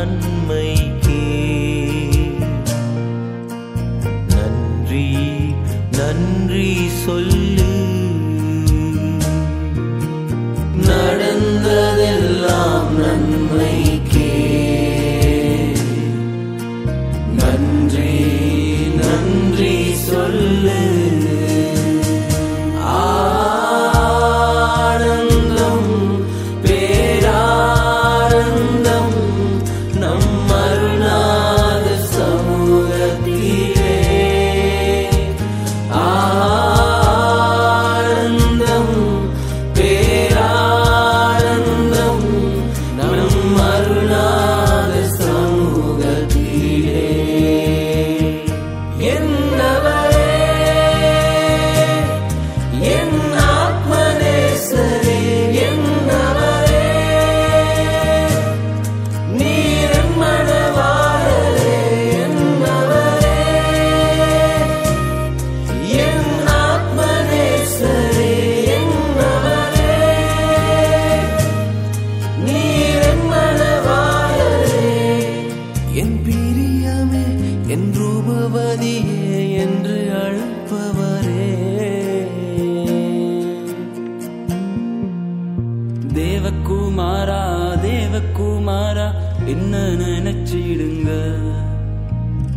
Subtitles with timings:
[0.00, 0.99] thân mình.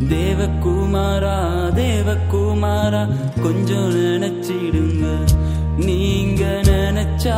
[0.09, 1.35] தேவகுமாரா
[1.75, 3.01] தேவகுமாரா
[3.43, 5.05] கொஞ்சம் நினைச்சிடுங்க.
[5.77, 7.37] நீங்க நினைச்சா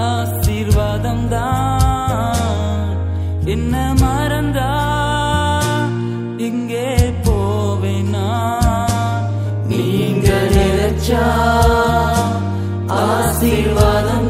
[0.00, 2.90] ஆசீர்வாதம் தான்
[3.44, 4.70] என்ன மறந்தா?
[6.38, 6.88] இங்கே
[7.26, 8.26] போவேனா?
[9.66, 11.24] நீங்க நினைச்சா
[13.02, 14.21] ஆசீர்வாதம்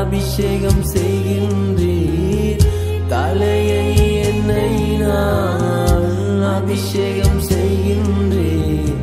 [0.00, 2.64] அபிஷேகம் செய்கின்றீர்.
[3.08, 3.86] தலையை
[4.20, 8.96] என்னை நான் அபிஷேகம் செய்கின்றீர்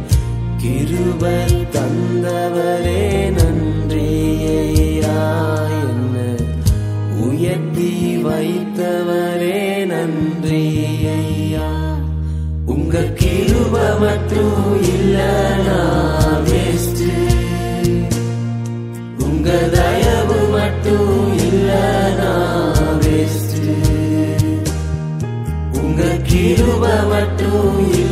[0.62, 3.04] கிருபர் தந்தவரே
[3.38, 5.18] நன்றியா
[5.82, 6.16] என்ன
[7.28, 11.68] உயர்த்தி வைத்தவரே நன்றியா
[12.66, 14.60] உங்க கிருப மட்டும்
[14.96, 15.80] இல்லனா
[26.36, 28.05] கிருபவற்றும்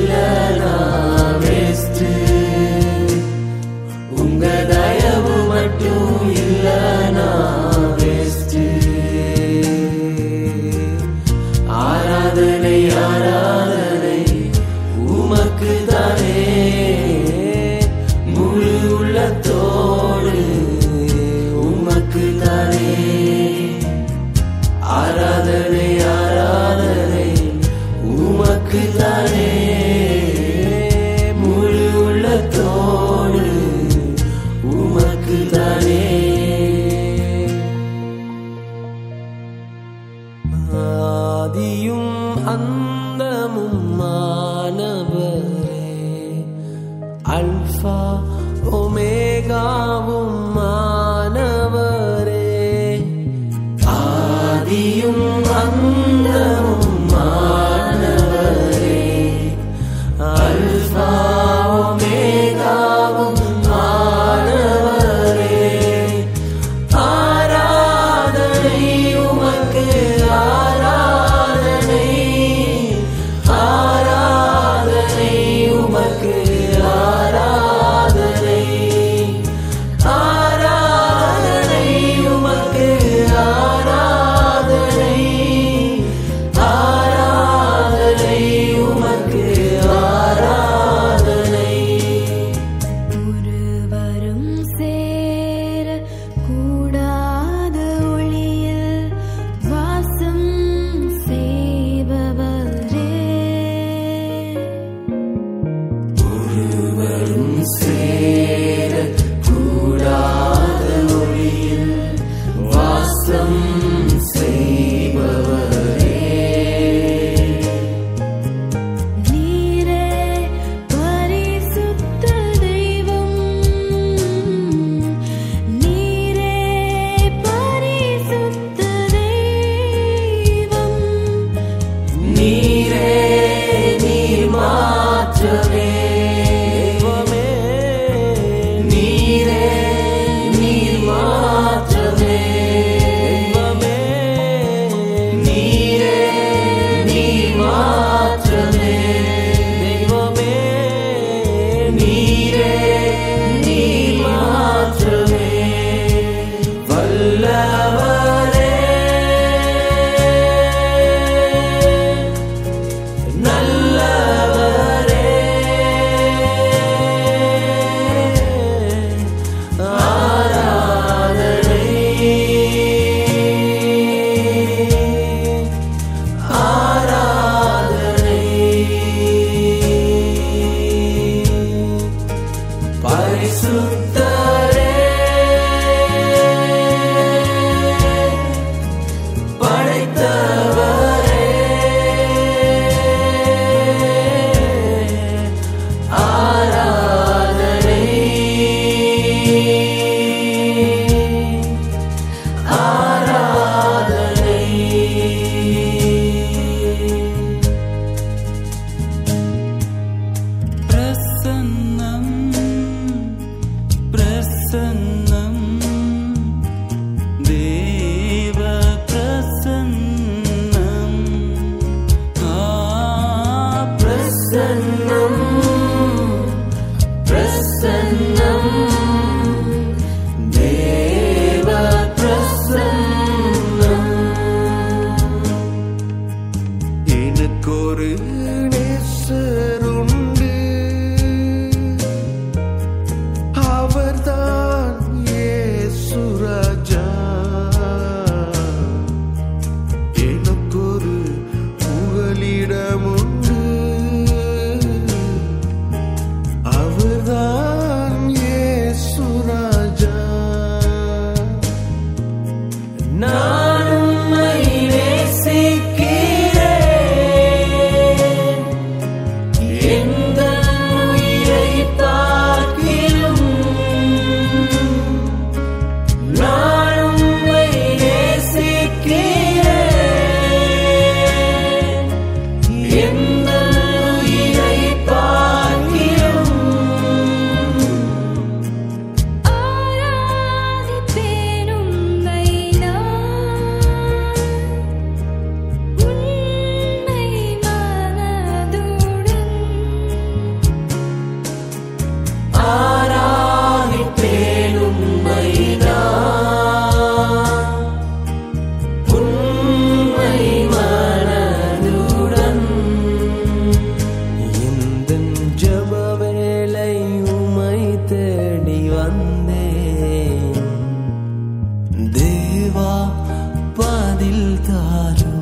[324.94, 325.33] heart.